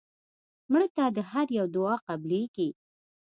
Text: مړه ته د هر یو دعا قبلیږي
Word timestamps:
مړه 0.71 0.87
ته 0.95 1.03
د 1.15 1.17
هر 1.31 1.47
یو 1.57 1.65
دعا 1.75 1.95
قبلیږي 2.07 2.69